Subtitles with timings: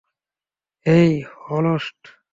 [0.85, 1.11] হেই,
[1.49, 2.01] হলস্ট।